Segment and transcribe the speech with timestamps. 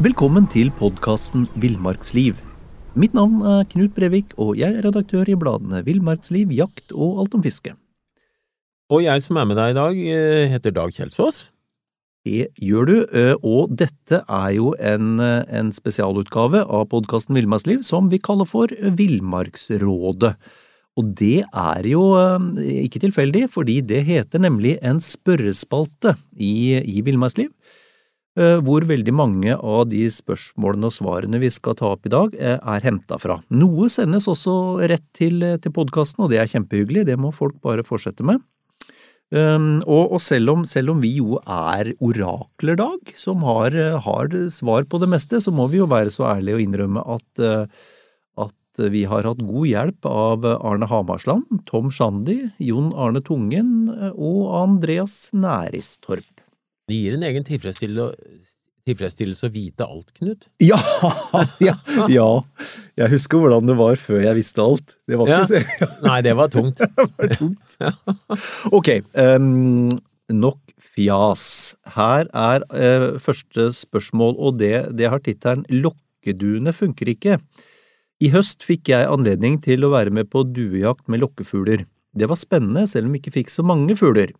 [0.00, 2.38] Velkommen til podkasten Villmarksliv.
[2.96, 7.36] Mitt navn er Knut Brevik, og jeg er redaktør i bladene Villmarksliv, Jakt og Alt
[7.36, 7.74] om fiske.
[8.88, 11.50] Og jeg som er med deg i dag, eh, heter Dag Kjelsås.
[12.24, 17.84] Det gjør du, eh, og dette er jo en, eh, en spesialutgave av podkasten Villmarksliv
[17.84, 20.34] som vi kaller for Villmarksrådet.
[20.96, 22.16] Og det er jo
[22.56, 27.52] ikke tilfeldig, fordi det heter nemlig en spørrespalte i, i Villmarksliv
[28.38, 32.84] hvor veldig mange av de spørsmålene og svarene vi skal ta opp i dag, er
[32.86, 33.40] henta fra.
[33.50, 34.54] Noe sendes også
[34.86, 38.38] rett til, til podkasten, og det er kjempehyggelig, det må folk bare fortsette med.
[39.30, 44.34] Um, og, og selv, om, selv, om, vi jo er orakler, Dag, som har, har,
[44.50, 47.44] svar på det meste, så må vi jo være så ærlige og innrømme at,
[48.42, 54.50] at vi har hatt god hjelp av Arne Hamarsland, Tom Shandy, Jon Arne Tungen og
[54.64, 56.39] Andreas Næristorp.
[56.90, 60.48] Det gir en egen tilfredsstillelse å vite alt, Knut?
[60.70, 60.80] Ja,
[61.62, 61.76] ja,
[62.10, 62.42] ja,
[62.98, 64.96] Jeg husker hvordan det var før jeg visste alt.
[65.06, 65.88] Det var ikke ja.
[66.08, 66.78] Nei, det var tungt.
[66.96, 67.68] det var tungt.
[68.74, 69.86] Ok, um,
[70.34, 71.44] nok fjas.
[71.94, 77.38] Her er uh, første spørsmål, og det, det har tittelen Lokkeduene funker ikke.
[78.20, 81.86] I høst fikk jeg anledning til å være med på duejakt med lokkefugler.
[82.12, 84.30] Det var spennende, selv om vi ikke fikk så mange fugler.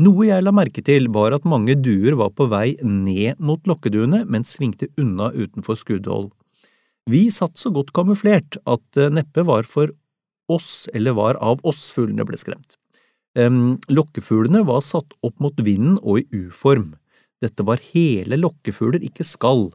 [0.00, 4.24] Noe jeg la merke til, var at mange duer var på vei ned mot lokkeduene,
[4.26, 6.30] men svingte unna utenfor skuddhold.
[7.10, 9.90] Vi satt så godt kamuflert at det neppe var for
[10.50, 12.76] oss eller var av oss fuglene ble skremt.
[13.90, 16.94] Lokkefuglene var satt opp mot vinden og i U-form.
[17.40, 19.70] Dette var hele lokkefugler, ikke skall.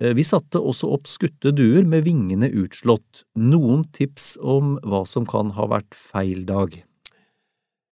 [0.00, 3.24] Eh, vi satte også opp skutte duer med vingene utslått.
[3.34, 6.76] Noen tips om hva som kan ha vært feil dag?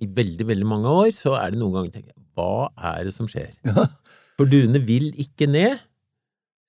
[0.00, 3.14] i veldig, veldig mange år, så er det noen ganger tenker jeg, hva er det
[3.16, 3.52] som skjer?
[3.70, 3.88] Ja.
[4.40, 5.82] For duene vil ikke ned,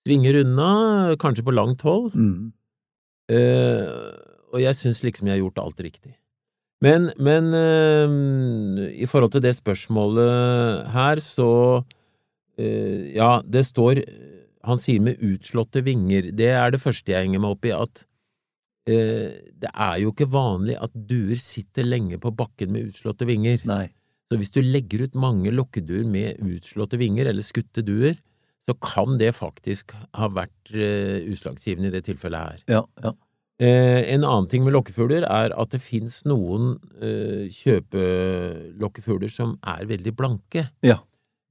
[0.03, 0.71] svinger unna,
[1.21, 2.49] kanskje på langt hold, mm.
[3.31, 3.85] uh,
[4.51, 6.11] og jeg syns liksom jeg har gjort alt riktig.
[6.83, 14.01] Men, men uh, i forhold til det spørsmålet her, så uh, Ja, det står
[14.67, 16.27] Han sier med utslåtte vinger.
[16.35, 18.03] Det er det første jeg henger meg opp i, at
[18.85, 23.61] det er jo ikke vanlig at duer sitter lenge på bakken med utslåtte vinger.
[23.69, 23.85] Nei.
[24.31, 28.15] Så hvis du legger ut mange lokkeduer med utslåtte vinger, eller skutte duer,
[28.63, 32.63] så kan det faktisk ha vært uh, utslagsgivende i det tilfellet her.
[32.71, 33.11] Ja, ja.
[33.61, 39.83] Uh, en annen ting med lokkefugler er at det fins noen uh, kjøpelokkefugler som er
[39.89, 40.69] veldig blanke.
[40.85, 41.01] Ja.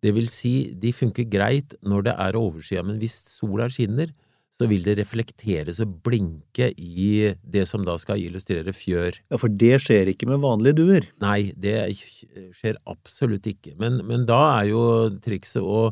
[0.00, 4.14] Det vil si, de funker greit når det er overskyet, men hvis sola skinner,
[4.60, 9.16] så vil det reflekteres og blinke i det som da skal illustrere fjør.
[9.32, 11.06] Ja, For det skjer ikke med vanlige duer?
[11.24, 13.72] Nei, det skjer absolutt ikke.
[13.80, 14.82] Men, men da er jo
[15.24, 15.88] trikset å,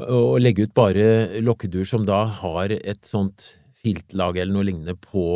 [0.00, 3.52] å legge ut bare lokkeduer som da har et sånt
[3.82, 5.26] filtlag eller noe lignende på,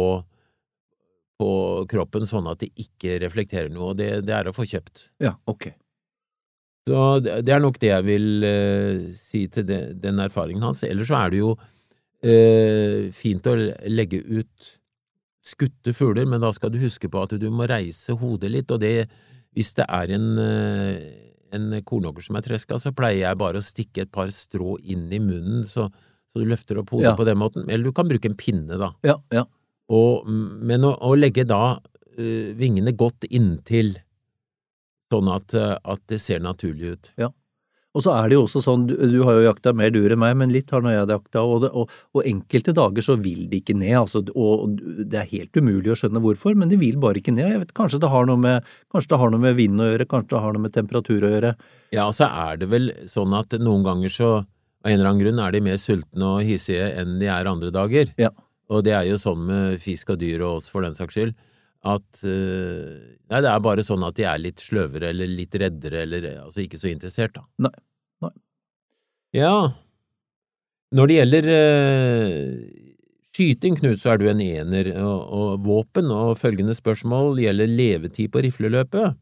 [1.36, 1.50] på
[1.90, 3.92] kroppen, sånn at det ikke reflekterer noe.
[3.92, 5.10] og det, det er å få kjøpt.
[5.20, 5.74] Ja, ok.
[6.86, 10.84] Så det er nok det jeg vil uh, si til det, den erfaringen hans.
[10.86, 11.56] Ellers så er det jo
[12.26, 13.54] eh, fint å
[13.90, 14.72] legge ut
[15.46, 18.80] skutte fugler, men da skal du huske på at du må reise hodet litt, og
[18.82, 19.06] det,
[19.54, 20.96] hvis det er en, eh,
[21.54, 25.06] en kornåker som er treska, så pleier jeg bare å stikke et par strå inn
[25.14, 25.86] i munnen, så,
[26.26, 27.16] så du løfter opp hodet Ja.
[27.18, 27.68] på den måten.
[27.70, 28.90] Eller du kan bruke en pinne, da.
[29.06, 29.44] Ja, ja.
[29.94, 31.76] Og, men å, å legge da
[32.18, 33.94] eh, vingene godt inntil,
[35.14, 37.12] sånn at, eh, at det ser naturlig ut.
[37.96, 40.20] Og så er det jo også sånn, du, du har jo jakta mer duer enn
[40.20, 43.46] meg, men litt har nå jeg jakta, og, det, og, og enkelte dager så vil
[43.48, 46.98] de ikke ned, altså, og det er helt umulig å skjønne hvorfor, men de vil
[47.00, 47.48] bare ikke ned.
[47.54, 50.08] Jeg vet, kanskje det har noe med, kanskje det har noe med vind å gjøre,
[50.10, 51.54] kanskje det har noe med temperatur å gjøre.
[51.96, 54.34] Ja, så er det vel sånn at noen ganger så
[54.86, 57.72] Av en eller annen grunn er de mer sultne og hissige enn de er andre
[57.74, 58.12] dager.
[58.22, 58.28] Ja.
[58.70, 61.32] Og det er jo sånn med fisk og dyr og oss for den saks skyld,
[61.86, 66.04] at eh, Nei, det er bare sånn at de er litt sløvere eller litt reddere
[66.06, 67.42] eller altså ikke så interessert, da.
[67.66, 67.72] Nei,
[68.22, 68.32] nei.
[69.34, 69.54] Ja.
[70.94, 72.36] Når det gjelder eh,
[73.34, 78.30] skyting, Knut, så er du en ener, og, og våpen, og følgende spørsmål gjelder levetid
[78.32, 79.18] på rifleløpet.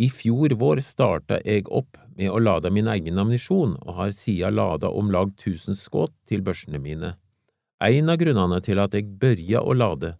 [0.00, 4.56] I fjor vår starta jeg opp med å lade min egen ammunisjon, og har siden
[4.56, 7.14] lada om lag 1000 skudd til børsene mine.
[7.80, 10.14] En av grunnene til at jeg børja å lade,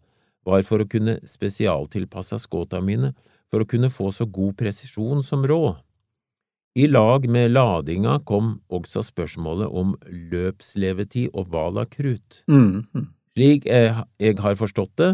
[0.46, 3.12] var for å kunne spesialtilpasse skåta mine
[3.50, 5.80] for å kunne få så god presisjon som råd.
[6.78, 9.96] I lag med ladinga kom også spørsmålet om
[10.30, 12.44] løpslevetid og valg av krutt.
[12.46, 13.08] Mm, mm.
[13.34, 15.10] Slik jeg, jeg har forstått det,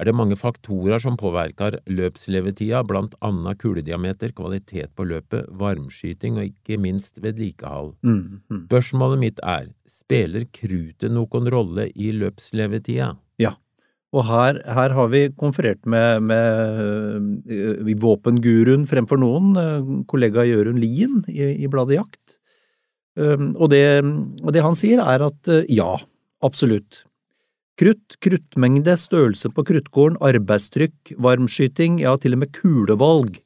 [0.00, 6.46] er det mange faktorer som påvirker løpslevetida, blant annet kulediameter, kvalitet på løpet, varmskyting og
[6.54, 7.96] ikke minst vedlikehold.
[8.06, 8.40] Mm.
[8.62, 13.12] Spørsmålet mitt er, spiller krutet noen rolle i løpslevetida?
[14.10, 20.80] Og her, her har vi konferert med, med øh, våpenguruen fremfor noen, øh, kollega Jørund
[20.82, 22.36] Lien i, i bladet Jakt.
[23.20, 23.82] Og, det,
[24.40, 25.92] og det han sier er at øh, ja,
[26.46, 27.02] absolutt.
[27.80, 33.38] Krutt, kruttmengde, størrelse på kruttgården, arbeidstrykk, varmskyting, ja, til og med kulevalg.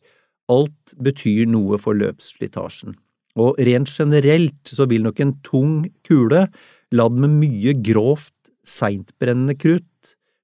[0.53, 2.97] Alt betyr noe for løpsslitasjen.
[3.41, 5.77] Og rent generelt så vil nok en tung
[6.07, 6.45] kule,
[6.95, 8.35] ladd med mye grovt,
[8.65, 9.89] seintbrennende krutt,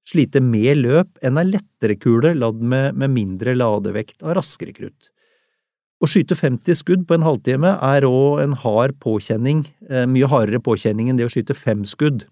[0.07, 5.11] slite mer løp enn ei lettere kule ladd med, med mindre ladevekt av raskere krutt.
[6.01, 10.61] Å skyte 50 skudd på en halvtime er òg en hard påkjenning, eh, mye hardere
[10.63, 12.25] påkjenning enn det å skyte fem skudd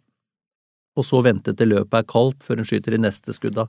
[0.99, 3.67] og så vente til løpet er kaldt før en skyter de neste skudda.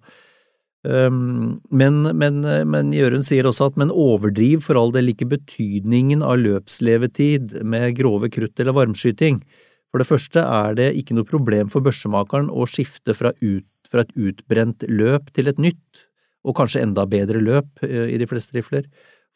[0.81, 2.41] Um, men, men,
[2.73, 7.99] men Jørund sier også at men overdriv for all del ikke betydningen av løpslevetid med
[7.99, 9.43] grove krutt eller varmskyting.
[9.91, 14.05] For det første er det ikke noe problem for børsemakeren å skifte fra, ut, fra
[14.05, 16.07] et utbrent løp til et nytt,
[16.47, 18.87] og kanskje enda bedre løp eh, i de fleste rifler.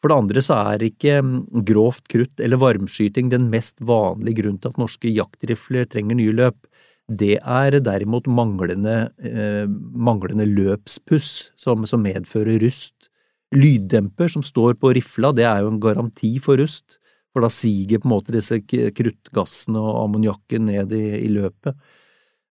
[0.01, 1.35] For det andre så er ikke mm,
[1.65, 6.59] grovt krutt eller varmskyting den mest vanlige grunnen til at norske jaktrifler trenger nye løp.
[7.05, 13.11] Det er derimot manglende, eh, manglende løpspuss som, som, medfører rust.
[13.55, 16.97] Lyddemper som står på rifla, det er jo en garanti for rust,
[17.33, 21.77] for da siger på en måte disse kruttgassene og ammoniakken ned i, i løpet.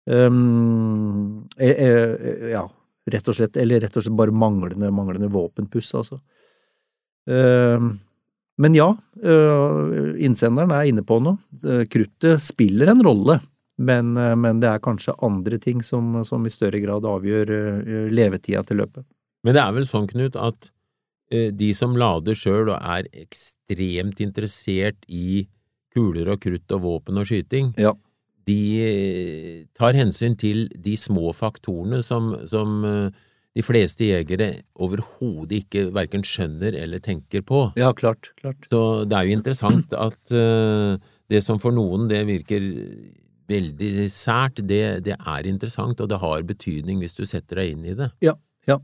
[0.05, 2.63] Um, eh, eh, ja,
[3.11, 6.19] rett og slett, eller rett og slett bare manglende, manglende våpenpuss, altså.
[7.29, 7.95] Um,
[8.59, 8.89] men ja,
[9.23, 11.39] uh, innsenderen er inne på noe.
[11.89, 13.39] Kruttet spiller en rolle.
[13.81, 17.49] Men, eh, men, det er kanskje andre ting som, som i større grad avgjør
[18.13, 19.01] levetida til løpet.
[19.43, 20.69] Men det er vel sånn, Knut, at
[21.33, 25.47] de som lader sjøl og er ekstremt interessert i
[25.95, 27.95] kuler og krutt og våpen og skyting, ja.
[28.47, 36.25] De tar hensyn til de små faktorene som, som de fleste jegere overhodet ikke verken
[36.27, 37.65] skjønner eller tenker på.
[37.79, 38.65] Ja, klart, klart.
[38.69, 40.35] Så det er jo interessant at
[41.31, 42.67] det som for noen det virker
[43.51, 47.87] veldig sært, det, det, er interessant, og det har betydning hvis du setter deg inn
[47.91, 48.09] i det.
[48.23, 48.35] Ja,
[48.69, 48.79] ja.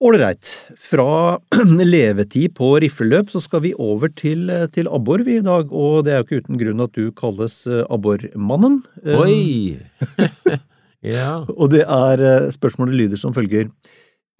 [0.00, 0.48] Ålreit.
[0.80, 1.38] Fra
[1.84, 6.14] levetid på rifleløp så skal vi over til, til abbor vi i dag, og det
[6.14, 8.78] er jo ikke uten grunn at du kalles eh, abbormannen.
[9.04, 9.76] Eh, Oi!
[11.16, 11.42] ja.
[11.52, 13.68] Og det er eh, Spørsmålet lyder som følger.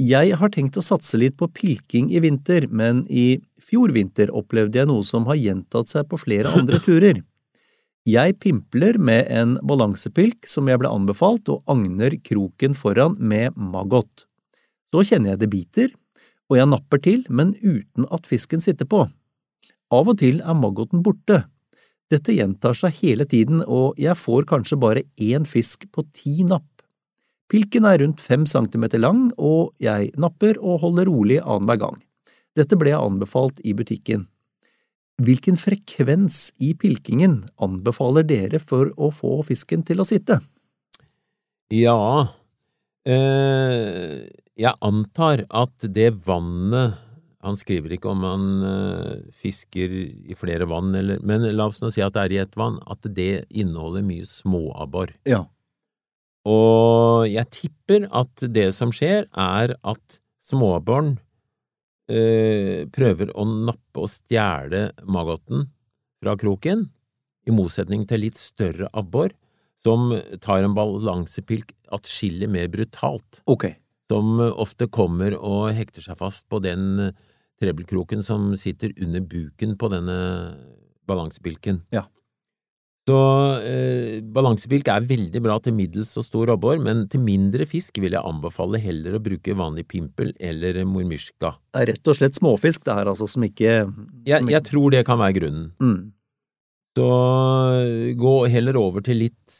[0.01, 4.81] Jeg har tenkt å satse litt på pilking i vinter, men i fjor vinter opplevde
[4.81, 7.21] jeg noe som har gjentatt seg på flere andre turer.
[8.09, 14.25] Jeg pimpler med en balansepilk som jeg ble anbefalt, og agner kroken foran med maggot.
[14.91, 15.93] Så kjenner jeg det biter,
[16.51, 19.05] og jeg napper til, men uten at fisken sitter på.
[19.91, 21.45] Av og til er maggoten borte.
[22.11, 26.67] Dette gjentar seg hele tiden, og jeg får kanskje bare én fisk på ti napp.
[27.51, 31.97] Pilken er rundt fem centimeter lang, og jeg napper og holder rolig annenhver gang.
[32.59, 34.27] Dette ble jeg anbefalt i butikken.
[35.21, 40.39] Hvilken frekvens i pilkingen anbefaler dere for å få fisken til å sitte?
[41.71, 42.27] Ja,
[43.05, 44.27] eh,
[44.61, 46.99] jeg antar at det vannet
[47.41, 49.95] Han skriver ikke om han eh, fisker
[50.29, 52.77] i flere vann, eller, men la oss nå si at det er i ett vann,
[52.85, 55.15] at det inneholder mye småabbor.
[55.25, 55.47] Ja.
[56.45, 61.15] Og jeg tipper at det som skjer, er at småabboren
[62.13, 65.71] eh, prøver å nappe og stjele maggoten
[66.21, 66.91] fra kroken,
[67.49, 69.33] i motsetning til litt større abbor,
[69.81, 70.13] som
[70.45, 73.41] tar en balansepilk atskillig mer brutalt.
[73.49, 73.71] Ok.
[74.11, 77.13] Som ofte kommer og hekter seg fast på den
[77.61, 80.17] trebelkroken som sitter under buken på denne
[81.07, 81.85] balansepilken.
[81.95, 82.07] Ja.
[83.09, 83.17] Så
[83.65, 88.15] eh, balansepilk er veldig bra til middels og stor abbor, men til mindre fisk vil
[88.15, 91.55] jeg anbefale heller å bruke vanlig pimpel eller mormyrska.
[91.73, 93.73] Det er rett og slett småfisk det her, altså, som ikke
[94.29, 95.71] Jeg, jeg tror det kan være grunnen.
[95.81, 96.01] mm.
[96.99, 97.09] Så
[97.79, 99.59] eh, gå heller over til litt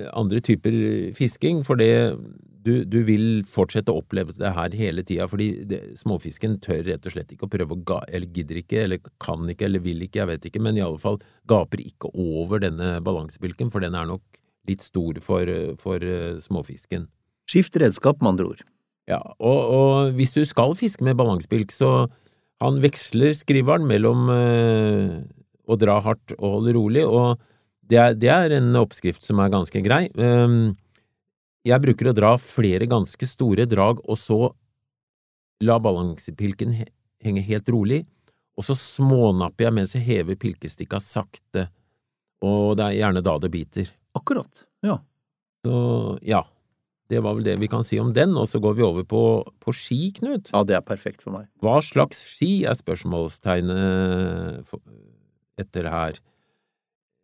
[0.00, 0.74] eh, andre typer
[1.16, 1.92] fisking, for det
[2.68, 7.08] du, du vil fortsette å oppleve det her hele tida, fordi det, småfisken tør rett
[7.08, 10.04] og slett ikke å prøve å ga, eller gidder ikke, eller kan ikke, eller vil
[10.06, 11.20] ikke, jeg vet ikke, men i alle fall
[11.50, 15.48] gaper ikke over denne balansebilken, for den er nok litt stor for,
[15.80, 17.08] for eh, småfisken.
[17.48, 18.64] Skift redskap, med andre ord.
[19.08, 22.10] Ja, og, og hvis du skal fiske med balansebilk, så
[22.60, 25.14] han veksler, skriveren mellom eh,
[25.68, 27.38] å dra hardt og holde rolig, og
[27.88, 30.06] det er, det er en oppskrift som er ganske grei.
[30.20, 30.76] Um,
[31.66, 34.40] jeg bruker å dra flere ganske store drag, og så
[35.64, 36.76] la balansepilken
[37.24, 38.04] henge helt rolig,
[38.58, 41.68] og så smånapper jeg mens jeg hever pilkestikka sakte,
[42.44, 43.90] og det er gjerne da det biter.
[44.18, 44.64] Akkurat.
[44.86, 45.00] Ja.
[45.66, 45.74] Så
[46.26, 46.44] ja,
[47.10, 49.22] det var vel det vi kan si om den, og så går vi over på,
[49.62, 50.50] på ski, Knut.
[50.52, 51.48] ja, det er perfekt for meg.
[51.64, 54.74] Hva slags ski er spørsmålstegnet
[55.58, 56.20] etter her.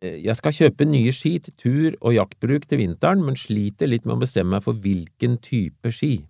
[0.03, 4.05] Eh, Jeg skal kjøpe nye ski til tur- og jaktbruk til vinteren, men sliter litt
[4.05, 6.25] med å bestemme meg for hvilken type ski.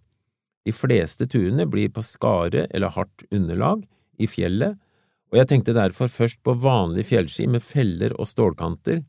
[0.66, 3.86] De fleste turene blir på skare eller hardt underlag
[4.18, 4.78] i fjellet,
[5.32, 9.04] og jeg tenkte derfor først på vanlige fjellski med feller og stålkanter,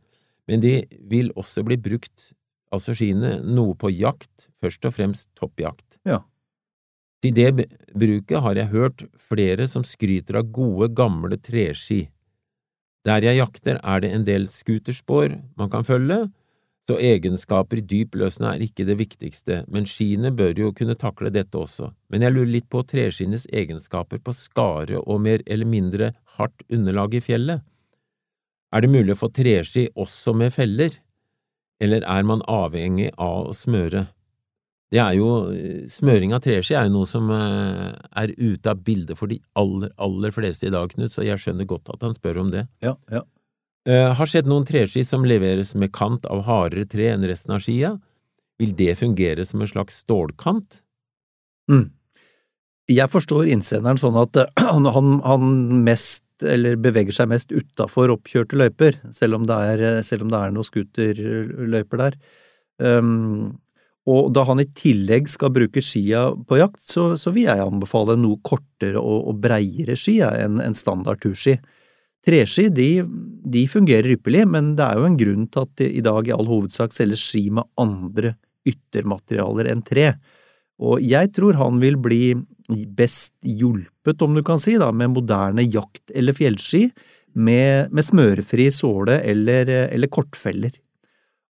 [0.48, 2.32] men de vil også bli brukt,
[2.72, 5.98] altså skiene, noe på jakt, først og fremst toppjakt.
[6.04, 6.20] Ja.
[7.22, 12.06] Til det bruket har jeg hørt flere som skryter av gode, gamle treski.
[13.06, 16.26] Der jeg jakter er det en del scooterspor man kan følge,
[16.86, 21.32] så egenskaper i dyp løsne er ikke det viktigste, men skiene bør jo kunne takle
[21.34, 21.90] dette også.
[22.10, 27.18] Men jeg lurer litt på treskinnes egenskaper på skare og mer eller mindre hardt underlag
[27.18, 27.64] i fjellet.
[28.74, 30.94] Er det mulig å få treski også med feller,
[31.82, 34.06] eller er man avhengig av å smøre?
[34.92, 35.30] Det er jo,
[35.90, 37.88] Smøring av treski er jo noe som eh,
[38.22, 41.66] er ute av bildet for de aller, aller fleste i dag, Knut, så jeg skjønner
[41.66, 42.68] godt at han spør om det.
[42.84, 43.24] Ja, ja.
[43.86, 47.62] Eh, har sett noen treski som leveres med kant av hardere tre enn resten av
[47.66, 47.96] skia.
[48.62, 50.80] Vil det fungere som en slags stålkant?
[51.70, 51.90] Mm.
[52.90, 55.52] Jeg forstår innsenderen sånn at eh, han, han, han
[55.86, 60.40] mest, eller beveger seg mest utafor oppkjørte løyper, selv om det er, selv om det
[60.40, 62.18] er noen scooterløyper der.
[62.76, 63.56] Um,
[64.06, 68.14] og da han i tillegg skal bruke skia på jakt, så, så vil jeg anbefale
[68.20, 71.56] noe kortere og, og breiere ski enn en standard turski.
[72.26, 72.90] Treski de,
[73.46, 76.34] de fungerer ypperlig, men det er jo en grunn til at det i dag i
[76.34, 78.36] all hovedsak selges ski med andre
[78.66, 80.12] yttermaterialer enn tre.
[80.82, 82.34] Og jeg tror han vil bli
[82.98, 86.88] best hjulpet, om du kan si, da, med moderne jakt- eller fjellski,
[87.36, 90.74] med, med smørefri såle eller, eller kortfeller.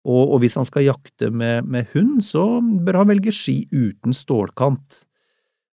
[0.06, 4.14] Og, og, hvis han skal jakte med, med hund, så bør han velge ski uten
[4.14, 5.02] stålkant.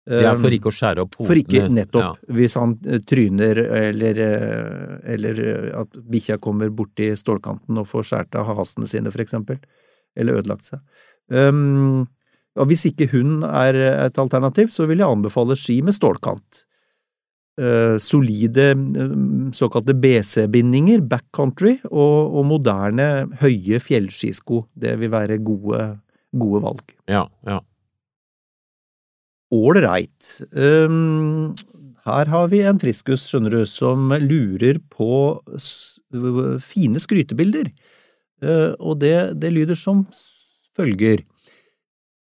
[0.09, 1.29] Det er for ikke å skjære opp hodene?
[1.29, 2.17] For ikke, nettopp.
[2.25, 2.35] Ja.
[2.39, 8.09] Hvis han eh, tryner eller, eh, eller eh, at bikkja kommer borti stålkanten og får
[8.09, 9.61] skåret av hasene sine, for eksempel.
[10.19, 10.83] Eller ødelagt seg.
[11.31, 12.09] Um,
[12.59, 16.65] og hvis ikke hund er et alternativ, så vil jeg anbefale ski med stålkant.
[17.61, 23.09] Uh, solide um, såkalte BC-bindinger, backcountry, og, og moderne,
[23.43, 24.63] høye fjellskisko.
[24.73, 25.83] Det vil være gode,
[26.33, 26.95] gode valg.
[27.13, 27.59] Ja, ja.
[29.53, 30.31] Ålreit.
[30.57, 31.53] Um,
[32.07, 35.99] her har vi en friskus, skjønner du, som lurer på s
[36.61, 37.69] fine skrytebilder.
[38.43, 40.07] Uh, og det, det lyder som
[40.77, 41.21] følger.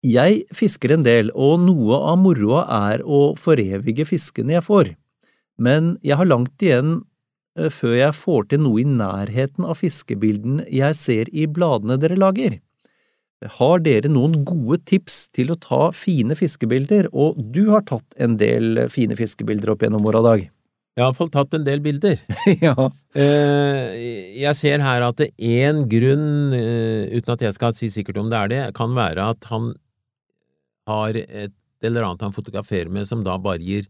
[0.03, 4.93] Jeg fisker en del, og noe av moroa er å forevige fiskene jeg får,
[5.63, 6.99] men jeg har langt igjen
[7.59, 12.19] uh, før jeg får til noe i nærheten av fiskebildene jeg ser i bladene dere
[12.21, 12.59] lager.
[13.59, 18.37] Har dere noen gode tips til å ta fine fiskebilder, og du har tatt en
[18.39, 20.45] del fine fiskebilder opp gjennom åra, Dag?
[20.93, 22.21] Jeg har iallfall tatt en del bilder.
[22.67, 22.75] ja.
[23.17, 23.95] Eh,
[24.43, 28.39] Jeg ser her at én grunn, eh, uten at jeg skal si sikkert om det
[28.39, 29.73] er det, kan være at han
[30.91, 33.89] har et eller annet han fotograferer med som da bare gir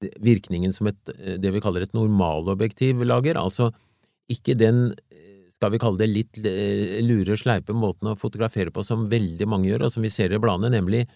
[0.00, 3.72] virkningen som et, eh, det vi kaller et normalobjektiv lager, altså
[4.30, 8.84] ikke den, eh, skal vi kalle det litt eh, lure, sleipe måten å fotografere på
[8.84, 11.06] som veldig mange gjør, og som vi ser i bladene, nemlig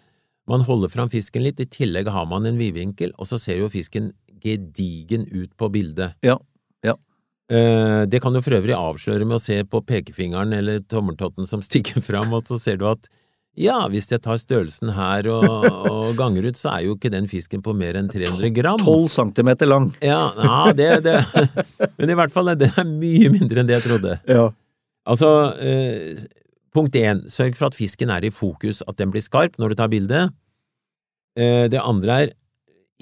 [0.49, 3.71] man holder fram fisken litt, i tillegg har man en vidvinkel, og så ser jo
[3.71, 4.13] fisken
[4.43, 6.17] gedigen ut på bildet.
[6.23, 6.39] Ja,
[6.83, 6.97] ja.
[7.47, 12.03] Det kan du for øvrig avsløre med å se på pekefingeren eller tommeltotten som stikker
[12.03, 13.07] fram, og så ser du at
[13.61, 17.27] Ja, hvis jeg tar størrelsen her og, og ganger ut, så er jo ikke den
[17.29, 18.81] fisken på mer enn 300 gram.
[18.81, 19.91] 12 centimeter lang.
[20.01, 21.19] Ja, ja det, det
[21.99, 24.17] Men i hvert fall, det er mye mindre enn det jeg trodde.
[24.31, 24.47] Ja.
[25.05, 25.29] Altså,
[25.61, 26.23] eh,
[26.73, 29.81] punkt én, sørg for at fisken er i fokus, at den blir skarp når du
[29.83, 30.23] tar bilde.
[31.37, 32.33] Eh, det andre er,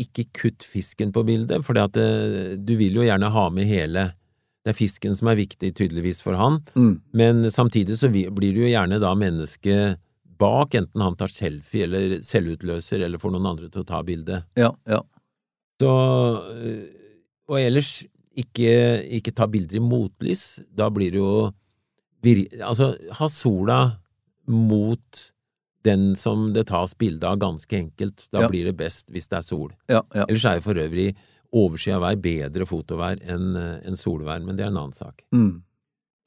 [0.00, 4.06] ikke kutt fisken på bildet, for eh, du vil jo gjerne ha med hele.
[4.64, 6.94] Det er fisken som er viktig, tydeligvis, for han, Mm.
[7.14, 10.00] men samtidig så blir du jo gjerne da mennesket
[10.40, 14.46] bak, enten han tar selfie eller selvutløser eller får noen andre til å ta bildet.
[14.58, 15.02] Ja, ja.
[15.80, 16.86] Så, øh,
[17.50, 18.00] og ellers,
[18.40, 18.72] ikke,
[19.20, 20.60] ikke ta bilder i motlys.
[20.72, 21.32] Da blir det jo
[22.60, 23.76] Altså, ha sola
[24.52, 25.20] mot
[25.88, 28.26] den som det tas bilde av, ganske enkelt.
[28.30, 28.48] Da Ja.
[28.52, 29.70] blir det best hvis det er sol.
[29.88, 30.26] ja, ja.
[30.28, 31.14] Ellers er jo for øvrig
[31.50, 35.24] overskya vær bedre fotovær enn en solvær, men det er en annen sak.
[35.32, 35.62] Mm.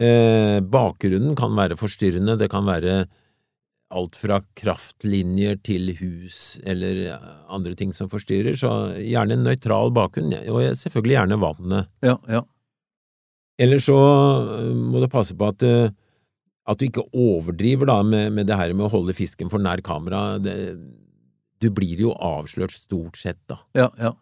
[0.01, 3.08] Eh, bakgrunnen kan være forstyrrende, det kan være
[3.93, 7.05] alt fra kraftlinjer til hus eller
[7.53, 11.93] andre ting som forstyrrer, så gjerne en nøytral bakgrunn, og selvfølgelig gjerne vannet.
[12.05, 12.43] ja, ja.
[13.62, 13.95] Eller så
[14.57, 15.93] eh, må du passe på at, eh,
[16.65, 19.83] at du ikke overdriver da med, med det her med å holde fisken for nær
[19.85, 20.39] kamera.
[20.41, 20.55] Det,
[21.62, 23.62] du blir jo avslørt stort sett, da.
[23.77, 24.15] Ja, ja.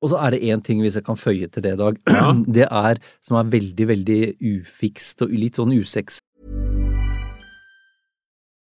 [0.00, 1.98] Og så er det én ting, hvis jeg kan føye til det, Dag.
[2.56, 4.20] Det er som er veldig, veldig
[4.56, 6.22] ufikst og litt sånn usex.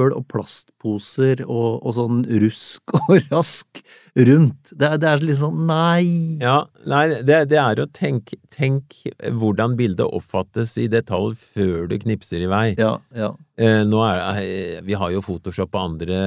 [0.00, 3.82] og plastposer og, og sånn rusk og rask
[4.16, 4.72] rundt.
[4.72, 6.38] Det er, det er litt sånn nei.
[6.40, 11.98] Ja, nei, det, det er å tenke tenk hvordan bildet oppfattes i detalj før du
[12.00, 12.66] knipser i vei.
[12.80, 13.32] Ja, ja.
[13.60, 16.22] Eh, nå er eh, Vi har jo Photoshop og andre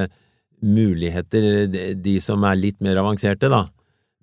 [0.66, 3.66] muligheter, de, de som er litt mer avanserte, da.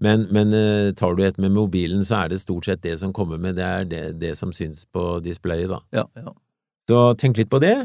[0.02, 3.12] Men, men eh, tar du et med mobilen, så er det stort sett det som
[3.14, 5.82] kommer med, det er det, det som syns på displayet, da.
[6.00, 6.32] ja, ja.
[6.90, 7.76] Så tenk litt på det,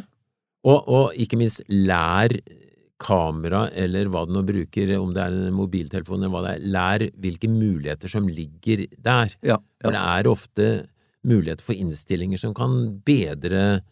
[0.67, 2.35] og, og ikke minst lær
[3.01, 6.69] kamera, eller hva du nå bruker, om det er en mobiltelefon eller hva det er,
[6.73, 9.35] lær hvilke muligheter som ligger der.
[9.45, 10.71] ja, For det er ofte
[11.27, 12.73] muligheter for innstillinger som kan
[13.05, 13.83] bedre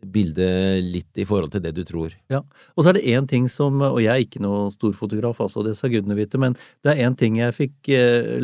[0.00, 2.14] bildet litt i forhold til det du tror.
[2.32, 2.40] Ja,
[2.74, 5.76] og så er det én ting som, og jeg er ikke noe storfotograf, altså, det
[5.78, 8.40] skal gudene vite, men det er én ting jeg fikk eh,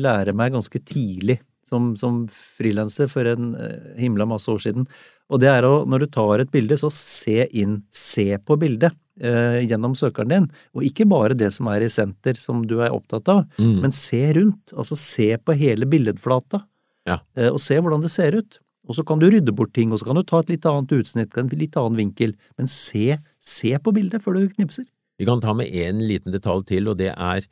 [0.00, 4.88] lære meg ganske tidlig som, som frilanser for en eh, himla masse år siden,
[5.30, 8.92] og det er å, når du tar et bilde, så se inn, se på bildet
[9.20, 12.92] eh, gjennom søkeren din, og ikke bare det som er i senter som du er
[12.94, 13.80] opptatt av, Mm.
[13.82, 16.64] men se rundt, altså se på hele billedflata,
[17.06, 17.20] Ja.
[17.36, 18.58] eh, og se hvordan det ser ut.
[18.86, 20.90] Og så kan du rydde bort ting, og så kan du ta et litt annet
[20.92, 24.84] utsnitt, en litt annen vinkel, men se, se på bildet før du knipser.
[25.18, 27.46] Vi kan ta med en liten detalj til, og det er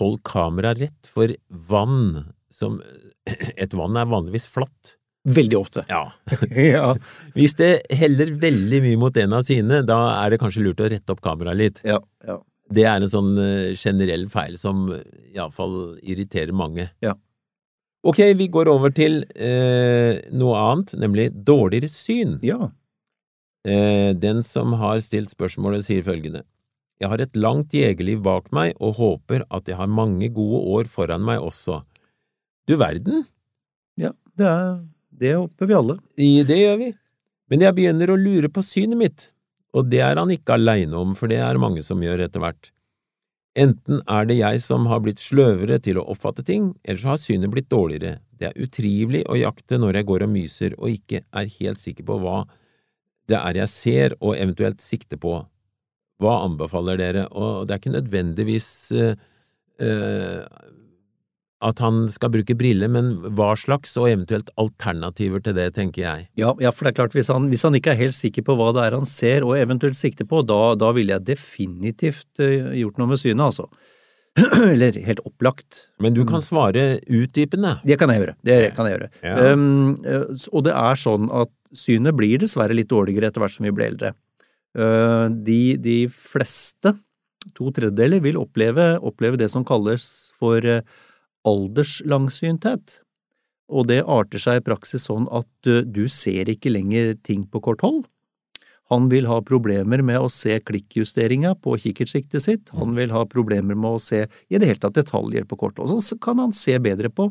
[0.00, 2.80] hold kameraet rett, for vann som
[3.58, 4.94] Et vann er vanligvis flatt.
[5.26, 5.84] Veldig ofte.
[5.90, 6.04] Ja.
[6.76, 6.92] ja.
[7.36, 10.90] Hvis det heller veldig mye mot en av sine, da er det kanskje lurt å
[10.92, 11.82] rette opp kameraet litt.
[11.86, 12.40] Ja, ja.
[12.66, 15.04] Det er en sånn eh, generell feil som eh,
[15.36, 16.88] iallfall irriterer mange.
[17.04, 17.14] Ja.
[18.06, 22.36] Ok, vi går over til eh, noe annet, nemlig dårligere syn.
[22.46, 22.70] Ja.
[23.66, 26.44] Eh, den som har stilt spørsmålet, sier følgende.
[27.02, 30.90] Jeg har et langt jegerliv bak meg og håper at jeg har mange gode år
[30.90, 31.82] foran meg også.
[32.66, 33.26] Du verden,
[34.00, 34.78] ja det, er,
[35.20, 35.98] det håper vi alle.
[36.16, 36.92] i det gjør vi.
[37.50, 39.28] Men jeg begynner å lure på synet mitt,
[39.76, 42.72] og det er han ikke aleine om, for det er mange som gjør etter hvert.
[43.56, 47.20] Enten er det jeg som har blitt sløvere til å oppfatte ting, eller så har
[47.22, 48.18] synet blitt dårligere.
[48.36, 52.04] Det er utrivelig å jakte når jeg går og myser og ikke er helt sikker
[52.04, 52.42] på hva
[53.26, 55.38] det er jeg ser og eventuelt sikter på.
[56.22, 57.24] Hva anbefaler dere?
[57.32, 59.24] Og det er ikke nødvendigvis eh,
[59.82, 60.44] eh,
[61.64, 66.26] at han skal bruke briller, men hva slags, og eventuelt alternativer til det, tenker jeg.
[66.36, 68.58] Ja, ja, for det er klart, hvis han, hvis han ikke er helt sikker på
[68.58, 72.74] hva det er han ser og eventuelt sikter på, da, da ville jeg definitivt eh,
[72.82, 73.70] gjort noe med synet, altså.
[74.74, 75.86] Eller helt opplagt.
[76.02, 77.78] Men du kan svare utdypende.
[77.88, 78.36] Det kan jeg gjøre.
[78.44, 79.08] Det kan jeg gjøre.
[79.24, 79.54] Ja.
[79.56, 79.96] Um,
[80.52, 83.88] og det er sånn at synet blir dessverre litt dårligere etter hvert som vi blir
[83.88, 84.12] eldre.
[84.76, 86.92] Uh, de, de fleste,
[87.56, 90.04] to tredjedeler, vil oppleve, oppleve det som kalles
[90.36, 90.84] for uh,
[91.46, 93.00] alderslangssynthet.
[93.66, 97.82] Og det arter seg i praksis sånn at du ser ikke lenger ting på kort
[97.82, 98.04] hold.
[98.92, 103.74] Han vil ha problemer med å se klikkjusteringa på kikkertsiktet sitt, han vil ha problemer
[103.74, 105.98] med å se i det hele tatt detaljer på kort hold.
[106.06, 107.28] Så kan han se bedre på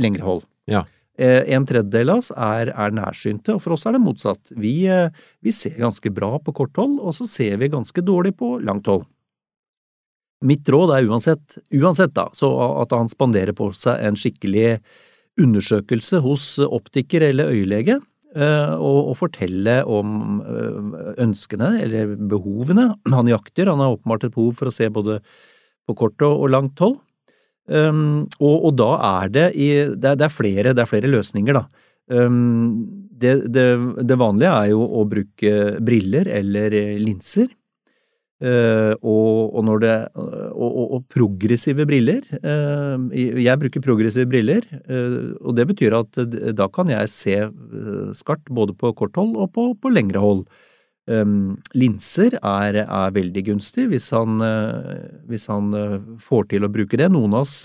[0.00, 0.44] lengre hold.
[0.68, 0.84] Ja.
[1.18, 4.52] Eh, En tredjedel av oss er, er nærsynte, og for oss er det motsatt.
[4.54, 5.08] Vi, eh,
[5.42, 8.86] vi ser ganske bra på kort hold, og så ser vi ganske dårlig på langt
[8.86, 9.08] hold.
[10.46, 14.76] Mitt råd er uansett, uansett da, at han spanderer på seg en skikkelig
[15.38, 17.98] undersøkelse hos optiker eller øyelege,
[18.36, 23.70] eh, og, og fortelle om eh, ønskene eller behovene han jakter.
[23.72, 25.18] Han har åpenbart et behov for å se både
[25.88, 26.98] på kort og, og langt hold.
[27.68, 31.10] Um, og, og da er det i det er, det er, flere, det er flere
[31.12, 31.66] løsninger, da.
[32.08, 35.52] Um, det, det, vanlige er jo å bruke
[35.84, 36.72] briller eller
[37.02, 37.50] linser.
[38.38, 45.56] Uh, og, og, det, og, og progressive briller uh, Jeg bruker progressive briller, uh, og
[45.58, 46.20] det betyr at
[46.54, 47.34] da kan jeg se
[48.14, 50.46] skarpt både på kort hold og på, på lengre hold.
[51.08, 54.42] Linser er, er, veldig gunstig hvis han,
[55.24, 55.70] hvis han
[56.20, 57.06] får til å bruke det.
[57.08, 57.62] Noen av oss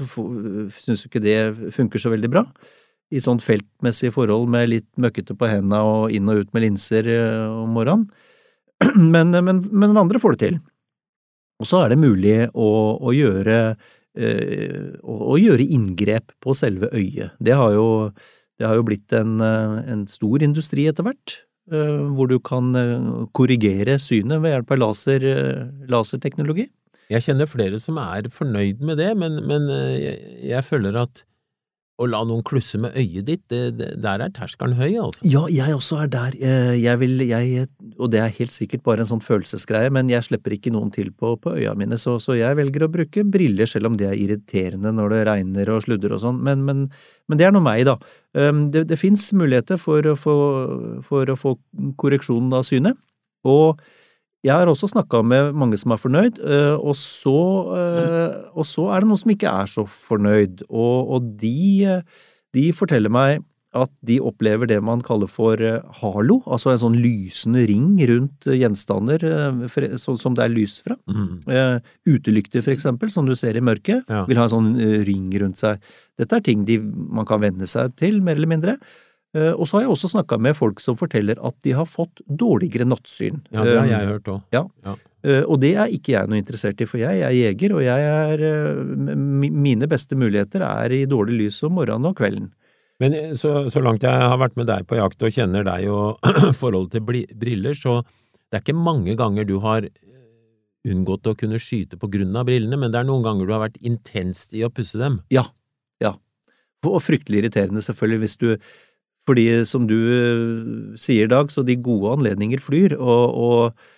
[0.80, 1.36] syns ikke det
[1.76, 2.46] funker så veldig bra.
[3.12, 7.12] I sånn feltmessige forhold med litt møkkete på hendene og inn og ut med linser
[7.52, 8.08] om morgenen.
[9.16, 10.62] Men, men, men, andre får det til.
[11.62, 12.70] Og så er det mulig å,
[13.00, 13.58] å, gjøre,
[15.00, 17.36] å, å gjøre inngrep på selve øyet.
[17.40, 17.88] Det har jo,
[18.60, 22.74] det har jo blitt en, en stor industri etter hvert hvor du kan
[23.32, 25.26] korrigere synet ved hjelp av laser,
[25.88, 26.66] laserteknologi.
[27.14, 30.18] Jeg kjenner flere som er fornøyd med det, men, men jeg,
[30.50, 31.24] jeg, føler at
[32.02, 35.22] å la noen klusse med øyet ditt, det, det, der er terskelen høy, altså.
[35.30, 36.38] Ja, jeg også er der.
[36.80, 37.68] Jeg vil, jeg,
[38.00, 41.12] og det er helt sikkert bare en sånn følelsesgreie, men jeg slipper ikke noen til
[41.14, 44.18] på, på øya mine, så, så, jeg velger å bruke briller, selv om det er
[44.18, 46.86] irriterende når det regner og sludder og sånn, men, men,
[47.30, 48.00] men, det er nå meg, da.
[48.34, 50.38] Det, det fins muligheter for å, få,
[51.06, 51.58] for å få
[52.02, 52.98] korreksjon av synet,
[53.46, 53.84] og
[54.44, 56.42] jeg har også snakka med mange som er fornøyd,
[56.76, 57.38] og så,
[58.52, 62.02] og så er det noen som ikke er så fornøyd, og, og de,
[62.56, 65.58] de, forteller meg at de opplever det man kaller for
[66.02, 69.24] halo, altså en sånn lysende ring rundt gjenstander
[69.98, 71.00] som det er lys fra.
[71.08, 71.40] Mm.
[72.06, 74.26] Utelykter, for eksempel, som du ser i mørket, ja.
[74.30, 74.70] vil ha en sånn
[75.08, 75.82] ring rundt seg.
[76.20, 78.78] Dette er ting de, man kan venne seg til, mer eller mindre.
[79.34, 82.86] Og så har jeg også snakka med folk som forteller at de har fått dårligere
[82.86, 83.40] nattsyn.
[83.50, 84.44] Ja, det har jeg hørt òg.
[84.54, 84.62] Ja.
[84.86, 84.94] ja.
[85.48, 88.44] Og det er ikke jeg noe interessert i, for jeg er jeger, og jeg er
[89.10, 92.52] Mine beste muligheter er i dårlig lys om morgenen og kvelden.
[93.02, 96.22] Men så, så langt jeg har vært med deg på jakt og kjenner deg og
[96.62, 98.04] forholdet til briller, så
[98.54, 99.88] det er ikke mange ganger du har
[100.86, 103.64] unngått å kunne skyte på grunn av brillene, men det er noen ganger du har
[103.64, 105.18] vært intenst i å pusse dem.
[105.34, 105.46] Ja.
[106.04, 106.14] Ja.
[106.86, 108.50] Og fryktelig irriterende, selvfølgelig, hvis du
[109.28, 109.98] fordi som du
[111.00, 113.90] sier, Dag, så de gode anledninger flyr, og, og,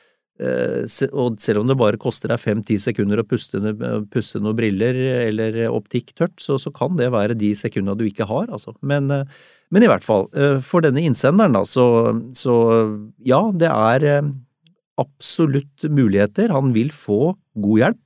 [1.09, 3.61] og selv om det bare koster deg fem–ti sekunder å puste,
[4.13, 8.29] pusse noen briller eller optikk tørt, så, så, kan det være de sekundene du ikke
[8.29, 8.75] har, altså.
[8.85, 10.29] Men, men i hvert fall,
[10.61, 11.87] for denne innsenderen, da, så,
[12.37, 12.55] så
[13.25, 14.29] ja, det er
[15.01, 16.53] absolutt muligheter.
[16.55, 18.04] Han vil få god hjelp.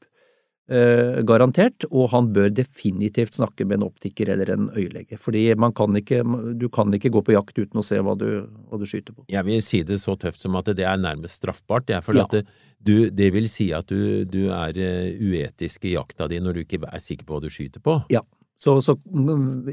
[0.70, 5.74] Uh, garantert, og han bør definitivt snakke med en optiker eller en øyelege, fordi man
[5.74, 6.20] kan ikke,
[6.62, 8.28] du kan ikke gå på jakt uten å se hva du,
[8.70, 9.26] hva du skyter på.
[9.34, 12.28] Jeg vil si det så tøft som at det er nærmest straffbart, jeg, for ja.
[12.30, 12.44] det,
[12.78, 16.62] du, det, vil si at du, du er uh, uetisk i jakta di når du
[16.68, 17.98] ikke er sikker på hva du skyter på.
[18.14, 18.22] Ja.
[18.60, 18.98] Så, så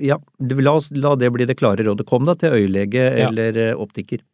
[0.01, 2.07] ja, la, oss, la, det bli det klare rådet.
[2.09, 3.29] Kom da til øyelege ja.
[3.29, 4.25] eller uh, optiker.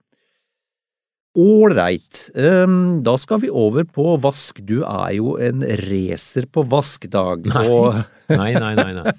[1.32, 4.58] Ålreit, um, da skal vi over på vask.
[4.68, 7.46] Du er jo en racer på vask, Dag.
[7.48, 8.02] Nei,
[8.42, 8.90] nei, nei, nei.
[8.98, 9.14] nei.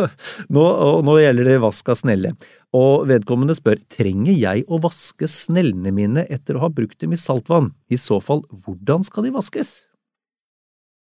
[0.56, 0.64] nå,
[1.04, 2.32] nå, gjelder det vask av snelle,
[2.72, 7.20] og vedkommende spør trenger jeg å vaske snellene mine etter å ha brukt dem i
[7.20, 7.74] saltvann.
[7.92, 9.76] I så fall, hvordan skal de vaskes?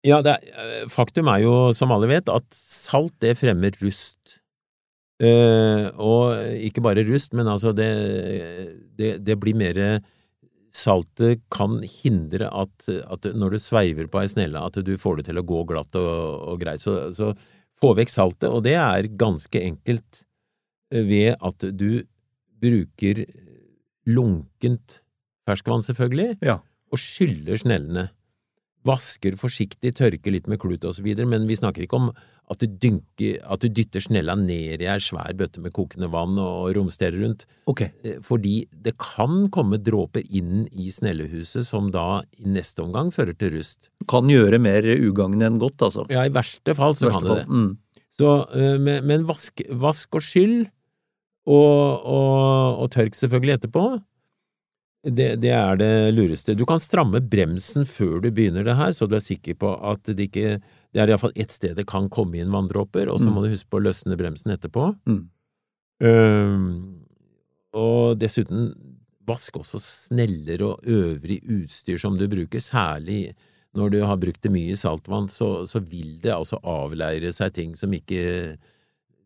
[0.08, 4.40] Ja, er, eh, faktum er jo, som alle vet, at salt det fremmer rust.
[5.22, 7.94] Uh, og ikke bare rust, men altså det,
[8.98, 10.02] det, det blir mer
[10.78, 15.30] saltet kan hindre at, at, når du sveiver på ei snelle, at du får det
[15.30, 16.14] til å gå glatt og,
[16.54, 16.84] og greit.
[16.84, 17.34] Så, så,
[17.78, 20.24] få vekk saltet, og det er ganske enkelt
[20.90, 22.02] ved at du
[22.58, 23.22] bruker
[24.10, 25.02] lunkent
[25.48, 26.58] ferskvann, selvfølgelig, ja.
[26.90, 28.08] og skyller snellene.
[28.88, 32.12] Vasker forsiktig, tørker litt med klut videre, men vi snakker ikke om
[32.48, 36.38] at du, dynker, at du dytter snella ned i ei svær bøtte med kokende vann
[36.40, 37.44] og romsterer rundt.
[37.68, 37.84] Ok.
[37.88, 43.36] Eh, Fordi det kan komme dråper inn i snellehuset som da i neste omgang fører
[43.36, 43.92] til rust.
[44.08, 46.08] Kan gjøre mer ugagn enn godt, altså.
[46.14, 47.48] Ja, i verste fall så verste kan det det.
[47.52, 48.04] Mm.
[48.18, 50.58] Så, eh, men, men vask, vask og skyll,
[51.48, 53.84] og, og, og tørk selvfølgelig etterpå,
[55.06, 56.56] det, det er det lureste.
[56.58, 60.04] Du kan stramme bremsen før du begynner det her, så du er sikker på at
[60.10, 60.58] det ikke
[60.94, 63.34] Det er iallfall ett sted det kan komme inn vanndråper, og så Mm.
[63.36, 64.96] må du huske på å løsne bremsen etterpå.
[65.06, 65.30] Mm.
[66.02, 67.04] Um,
[67.74, 68.72] og dessuten,
[69.28, 73.34] vask også sneller og øvrig utstyr som du bruker, særlig
[73.76, 77.54] når du har brukt det mye i saltvann, så, så vil det altså avleire seg
[77.54, 78.58] ting som ikke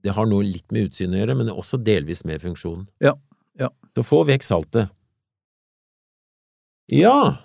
[0.04, 2.88] Det har noe litt med utsynet å gjøre, men også delvis med funksjon.
[3.00, 3.14] Ja,
[3.60, 3.70] ja.
[3.94, 4.90] Så få vekk saltet.
[6.92, 7.38] Ja,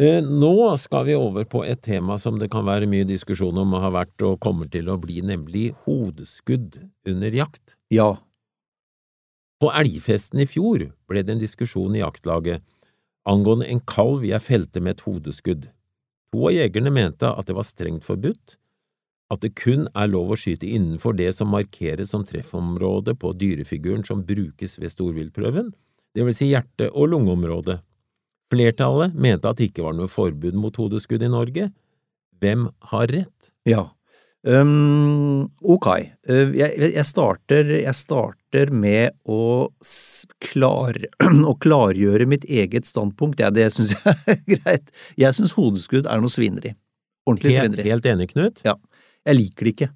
[0.00, 3.74] eh, nå skal vi over på et tema som det kan være mye diskusjon om
[3.76, 7.74] og har vært og kommer til å bli, nemlig hodeskudd under jakt.
[7.92, 8.14] Ja.
[9.60, 12.64] På elgfesten i fjor ble det en diskusjon i jaktlaget
[13.28, 15.66] angående en kalv jeg felte med et hodeskudd.
[16.32, 18.56] To av jegerne mente at det var strengt forbudt,
[19.28, 24.06] at det kun er lov å skyte innenfor det som markeres som treffområde på dyrefiguren
[24.08, 25.74] som brukes ved storviltprøven,
[26.16, 27.82] det vil si hjerte- og lungeområdet.
[28.52, 31.68] Flertallet mente at det ikke var noe forbud mot hodeskudd i Norge.
[32.40, 33.50] Hvem har rett?
[33.68, 33.88] Ja.
[34.46, 35.88] Um, ok.
[36.30, 39.68] Uh, jeg, jeg, starter, jeg starter med å,
[40.46, 40.96] klar,
[41.50, 43.42] å klargjøre mitt eget standpunkt.
[43.42, 44.92] Ja, det syns jeg er greit.
[45.20, 46.72] Jeg syns hodeskudd er noe svineri.
[47.28, 47.90] Ordentlig Helt, svineri.
[47.90, 48.62] helt enig, Knut?
[48.64, 48.78] Ja.
[49.28, 49.90] Jeg liker det ikke.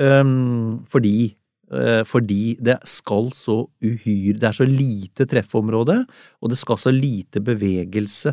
[0.00, 1.34] Um, fordi
[1.70, 6.00] fordi det skal så uhyre Det er så lite treffområde,
[6.42, 8.32] og det skal så lite bevegelse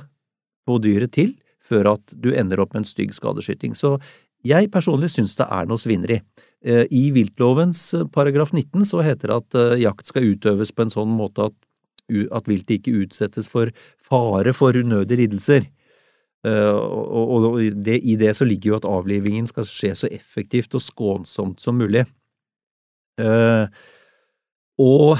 [0.65, 1.35] på dyret til
[1.67, 3.75] før at du ender opp med en stygg skadeskyting.
[3.77, 3.97] Så
[4.47, 6.19] jeg personlig syns det er noe svineri.
[6.65, 10.85] Eh, I viltlovens eh, paragraf 19 så heter det at eh, jakt skal utøves på
[10.85, 11.57] en sånn måte at,
[12.31, 13.73] at viltet ikke utsettes for
[14.03, 15.67] fare for unødige lidelser.
[16.47, 20.11] Eh, og, og, og det, i det så ligger jo at avlivingen skal skje så
[20.13, 22.05] effektivt og skånsomt som mulig.
[23.17, 23.65] Eh,
[24.77, 25.17] og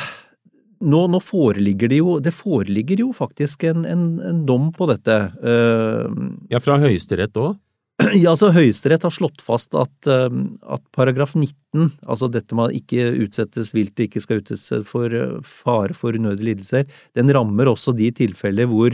[0.86, 5.15] nå, nå foreligger det jo Det foreligger jo faktisk en, en, en dom på dette.
[5.41, 6.19] Eh,
[6.53, 7.57] Ja, fra Høyesterett òg?
[8.21, 10.29] ja, altså Høyesterett har slått fast at, eh,
[10.69, 15.13] at paragraf 19, altså dette med at ikke utsettes vilt og ikke skal utsettes for
[15.45, 16.86] fare for unødige lidelser,
[17.17, 18.93] den rammer også de tilfeller hvor,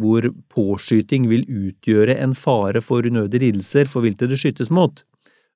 [0.00, 5.04] hvor påskyting vil utgjøre en fare for unødige lidelser for viltet det skytes mot.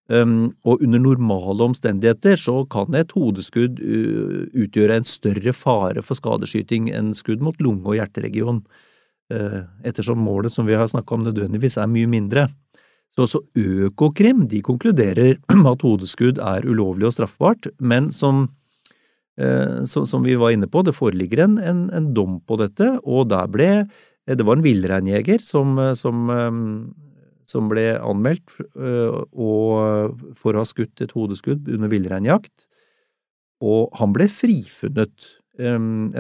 [0.07, 6.15] Um, og under normale omstendigheter så kan et hodeskudd uh, utgjøre en større fare for
[6.15, 8.61] skadeskyting enn skudd mot lunge- og hjerteregion,
[9.35, 12.47] uh, ettersom målet som vi har snakka om nødvendigvis er mye mindre.
[13.17, 18.45] Så også Økokrim de konkluderer med at hodeskudd er ulovlig og straffbart, men som,
[19.43, 22.95] uh, som, som vi var inne på, det foreligger en, en, en dom på dette,
[23.03, 23.73] og der ble
[24.27, 26.63] det var en villreinjeger som, som, um,
[27.47, 32.67] som ble anmeldt øh, for å ha skutt et hodeskudd under villreinjakt,
[33.65, 35.33] og han ble frifunnet.
[35.57, 36.11] En,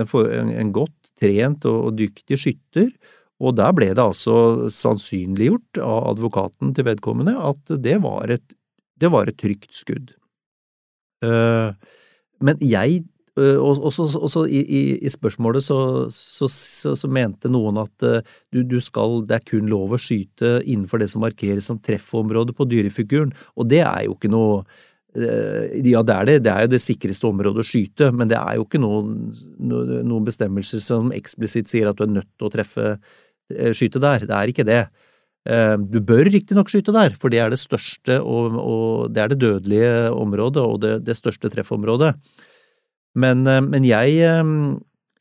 [0.73, 2.89] godt trent og, dyktig skytter,
[3.37, 8.55] og der ble det altså sannsynliggjort av advokaten til vedkommende at det var et,
[8.97, 10.15] det var et trygt skudd.
[11.21, 11.69] Eh,
[12.41, 13.05] men jeg
[13.39, 14.61] øh, og og så- i,
[15.01, 15.79] i, spørsmålet så,
[16.11, 18.21] så, så, så mente noen at øh,
[18.53, 22.53] du, du skal, det er kun lov å skyte innenfor det som markeres som treffområde
[22.57, 24.65] på dyrefiguren, og det er jo ikke noe
[25.17, 28.37] øh, ja, det er det, det er jo det sikreste området å skyte, men det
[28.41, 29.17] er jo ikke noen,
[29.61, 32.97] noen bestemmelser som eksplisitt sier at du er nødt til å treffe,
[33.77, 34.25] skyte der.
[34.27, 34.81] Det er ikke det.
[35.47, 39.29] Eh, Du bør riktignok skyte der, for det er det største og, og det er
[39.31, 42.15] det dødelige området og det, det største treffområdet.
[43.17, 44.53] Men, eh, men jeg, eh,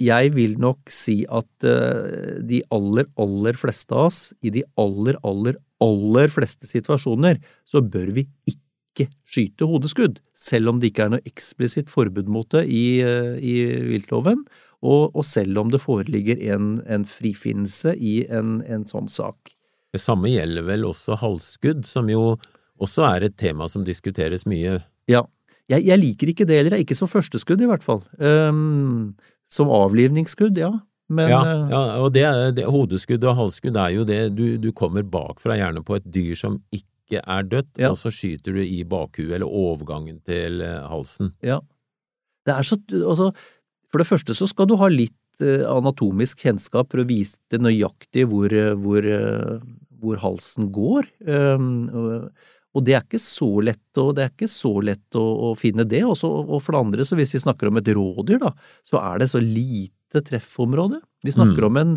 [0.04, 5.18] jeg vil nok si at eh, de aller, aller fleste av oss, i de aller,
[5.24, 11.16] aller, aller fleste situasjoner, så bør vi ikke skyte hodeskudd, selv om det ikke er
[11.16, 13.56] noe eksplisitt forbud mot det i, i
[13.90, 14.46] viltloven,
[14.86, 19.52] og, og selv om det foreligger en, en frifinnelse i en, en sånn sak.
[19.92, 22.38] Det samme gjelder vel også halsskudd, som jo
[22.84, 24.80] også er et tema som diskuteres mye.
[25.12, 25.26] Ja.
[25.72, 28.04] Jeg, jeg liker ikke det heller, ikke som førsteskudd i hvert fall.
[28.20, 29.16] Um,
[29.50, 30.72] som avlivningsskudd, ja.
[31.10, 32.26] Men ja, eh, ja, og det,
[32.58, 36.38] det, hodeskudd og halsskudd er jo det, du, du kommer bakfra gjerne på et dyr
[36.40, 37.92] som ikke er dødt, Ja.
[37.92, 41.36] og så skyter du i bakhuet eller overgangen til halsen.
[41.46, 41.60] Ja.
[42.50, 43.30] det er så Altså,
[43.96, 47.62] for det første så skal du ha litt eh, anatomisk kjennskap for å vise det
[47.64, 49.62] nøyaktig hvor, eh, hvor, eh,
[50.02, 51.08] hvor halsen går.
[51.24, 52.28] Um,
[52.76, 55.86] og det er ikke så lett, og det er ikke så lett å, å finne
[55.88, 56.02] det.
[56.04, 58.52] Også, og for det andre, så hvis vi snakker om et rådyr, da,
[58.84, 61.00] så er det så lite treffområde.
[61.24, 61.70] Vi snakker Mm.
[61.70, 61.94] om en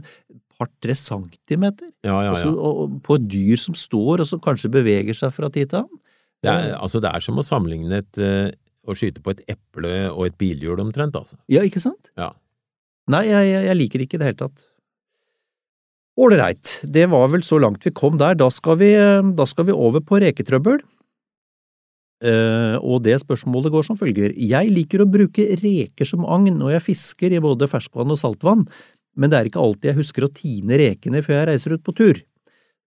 [0.59, 1.91] par-tre centimeter.
[2.07, 2.51] Ja, ja, ja.
[2.51, 5.83] og, og på et dyr som står, og som kanskje beveger seg fra tid til
[5.83, 6.01] annen.
[6.43, 8.53] Det er, altså, det er som å sammenligne et, eh,
[8.87, 11.38] å skyte på et eple og et bilhjul omtrent, altså.
[11.51, 12.12] Ja, ikke sant?
[12.19, 12.31] Ja.
[13.11, 14.69] Nei, jeg, jeg, liker det ikke i det hele tatt.
[16.18, 18.35] Ålreit, det var vel så langt vi kom der.
[18.38, 18.90] Da skal vi,
[19.38, 20.81] da skal vi over på reketrøbbel.
[22.18, 24.33] Uh, og det spørsmålet går som følger.
[24.35, 28.64] Jeg liker å bruke reker som agn når jeg fisker i både ferskvann og saltvann,
[29.18, 31.94] men det er ikke alltid jeg husker å tine rekene før jeg reiser ut på
[32.00, 32.18] tur.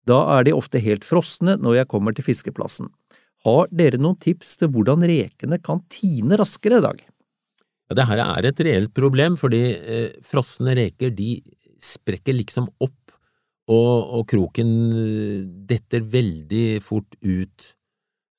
[0.07, 2.91] Da er de ofte helt frosne når jeg kommer til fiskeplassen.
[3.47, 6.99] Har dere noen tips til hvordan rekene kan tine raskere i dag?
[7.89, 11.37] Ja, det her er et reelt problem, fordi eh, frosne reker de
[11.81, 13.00] sprekker liksom opp,
[13.71, 15.37] og, og kroken eh,
[15.69, 17.71] detter veldig fort ut.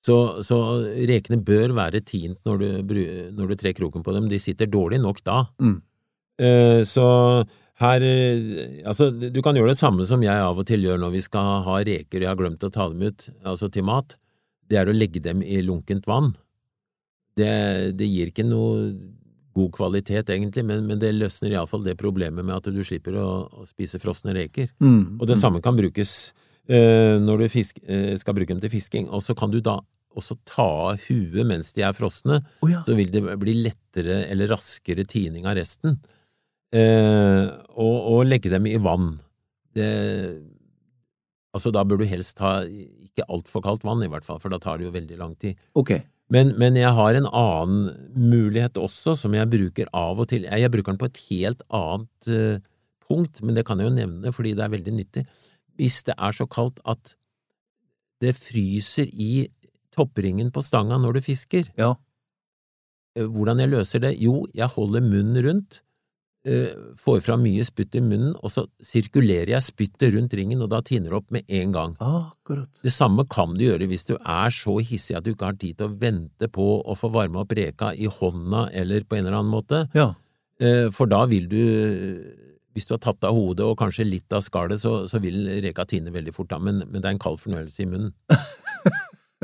[0.02, 0.58] Så, så
[1.06, 3.02] rekene bør være tint når du,
[3.36, 5.44] når du trer kroken på dem, de sitter dårlig nok da.
[5.62, 5.76] Mm.
[6.42, 7.06] Eh, så
[7.82, 11.16] her eh, Altså, du kan gjøre det samme som jeg av og til gjør når
[11.16, 14.16] vi skal ha reker og jeg har glemt å ta dem ut, altså til mat.
[14.68, 16.32] Det er å legge dem i lunkent vann.
[17.38, 18.92] Det, det gir ikke noe
[19.54, 23.28] god kvalitet, egentlig, men, men det løsner iallfall det problemet med at du slipper å,
[23.52, 24.70] å spise frosne reker.
[24.82, 25.18] Mm.
[25.20, 26.32] Og det samme kan brukes
[26.68, 29.10] eh, når du fisk, eh, skal bruke dem til fisking.
[29.12, 29.78] Og så kan du da
[30.12, 32.82] også ta av huet mens de er frosne, oh, ja.
[32.84, 35.98] så vil det bli lettere eller raskere tining av resten.
[36.72, 39.14] Eh, og, og legge dem i vann.
[39.76, 39.88] Det,
[41.56, 44.60] altså, da bør du helst ta ikke altfor kaldt vann, i hvert fall, for da
[44.60, 45.60] tar det jo veldig lang tid.
[45.78, 45.96] Ok.
[46.32, 50.46] Men, men jeg har en annen mulighet også, som jeg bruker av og til.
[50.48, 52.62] Jeg bruker den på et helt annet eh,
[53.04, 55.26] punkt, men det kan jeg jo nevne fordi det er veldig nyttig.
[55.76, 57.14] Hvis det er så kaldt at
[58.22, 59.48] det fryser i
[59.92, 61.92] toppringen på stanga når du fisker, Ja.
[63.18, 64.14] eh, hvordan jeg løser det?
[64.22, 65.82] Jo, jeg holder munnen rundt,
[66.98, 70.80] får fra mye spytt i munnen, og så sirkulerer jeg spyttet rundt ringen, og da
[70.82, 71.92] tiner det opp med en gang.
[72.02, 72.80] Akkurat.
[72.82, 75.78] Det samme kan du gjøre hvis du er så hissig at du ikke har tid
[75.78, 79.38] til å vente på å få varme opp reka i hånda eller på en eller
[79.38, 80.12] annen måte, Ja.
[80.62, 81.62] Eh, for da vil du,
[82.74, 85.86] hvis du har tatt av hodet og kanskje litt av skallet, så, så vil reka
[85.88, 88.12] tine veldig fort da, men, men det er en kald fornøyelse i munnen.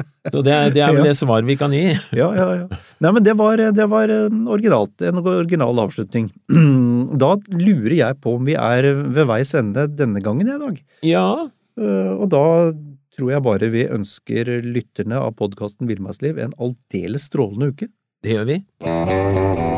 [0.33, 1.85] Så det, det er vel det svaret vi kan gi.
[2.17, 2.81] Ja, ja, ja.
[3.05, 6.31] Nei, men det var, det var en originalt, en original avslutning.
[7.19, 10.83] Da lurer jeg på om vi er ved veis ende denne gangen i dag.
[11.07, 11.29] Ja,
[11.79, 12.41] Eh, Og da
[13.15, 17.87] tror jeg bare vi ønsker lytterne av podkasten Villmarksliv en aldeles strålende uke.
[18.27, 19.78] det gjør vi.